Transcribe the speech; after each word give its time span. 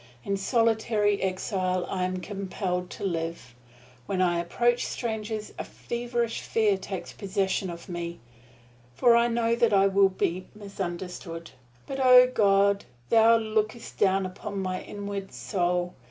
In 0.23 0.35
solitary 0.35 1.21
exile 1.21 1.85
I 1.87 2.05
am 2.05 2.21
compelled 2.21 2.89
to 2.89 3.03
live. 3.03 3.53
When 4.07 4.19
I 4.19 4.39
approach 4.39 4.83
strangers 4.87 5.53
a 5.59 5.63
feverish 5.63 6.41
fear 6.41 6.75
takes 6.75 7.13
possession 7.13 7.69
of 7.69 7.87
me, 7.87 8.19
for 8.95 9.15
I 9.15 9.27
know 9.27 9.53
that 9.53 9.73
I 9.73 9.85
will 9.85 10.09
be 10.09 10.47
misunderstood. 10.55 11.51
But 11.85 11.99
O 12.03 12.25
God, 12.25 12.85
Thou 13.09 13.37
lookest 13.37 13.99
down 13.99 14.25
upon 14.25 14.57
my 14.59 14.81
inward 14.81 15.31
soul! 15.33 15.93